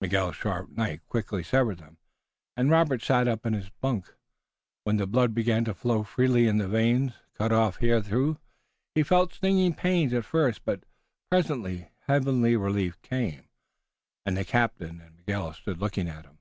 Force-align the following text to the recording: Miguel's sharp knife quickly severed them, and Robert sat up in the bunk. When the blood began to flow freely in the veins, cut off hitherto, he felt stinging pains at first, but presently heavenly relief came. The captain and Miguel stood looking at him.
Miguel's 0.00 0.36
sharp 0.36 0.70
knife 0.70 1.06
quickly 1.10 1.42
severed 1.42 1.76
them, 1.76 1.98
and 2.56 2.70
Robert 2.70 3.02
sat 3.02 3.28
up 3.28 3.44
in 3.44 3.52
the 3.52 3.70
bunk. 3.82 4.14
When 4.84 4.96
the 4.96 5.06
blood 5.06 5.34
began 5.34 5.66
to 5.66 5.74
flow 5.74 6.04
freely 6.04 6.46
in 6.46 6.56
the 6.56 6.66
veins, 6.68 7.12
cut 7.34 7.52
off 7.52 7.76
hitherto, 7.76 8.38
he 8.94 9.02
felt 9.02 9.34
stinging 9.34 9.74
pains 9.74 10.14
at 10.14 10.24
first, 10.24 10.64
but 10.64 10.84
presently 11.30 11.90
heavenly 12.08 12.56
relief 12.56 12.98
came. 13.02 13.50
The 14.24 14.42
captain 14.46 15.02
and 15.02 15.16
Miguel 15.18 15.52
stood 15.52 15.82
looking 15.82 16.08
at 16.08 16.24
him. 16.24 16.38